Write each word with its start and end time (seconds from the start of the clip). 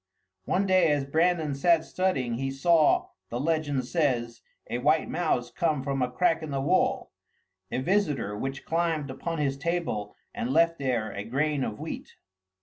One 0.45 0.65
day 0.65 0.91
as 0.91 1.05
Brandan 1.05 1.53
sat 1.53 1.85
studying, 1.85 2.39
he 2.39 2.49
saw, 2.49 3.09
the 3.29 3.39
legend 3.39 3.85
says, 3.85 4.41
a 4.67 4.79
white 4.79 5.07
mouse 5.07 5.51
come 5.51 5.83
from 5.83 6.01
a 6.01 6.09
crack 6.09 6.41
in 6.41 6.49
the 6.49 6.59
wall, 6.59 7.11
a 7.71 7.77
visitor 7.81 8.35
which 8.35 8.65
climbed 8.65 9.11
upon 9.11 9.37
his 9.37 9.59
table 9.59 10.15
and 10.33 10.49
left 10.49 10.79
there 10.79 11.11
a 11.11 11.23
grain 11.23 11.63
of 11.63 11.77
wheat. 11.79 12.15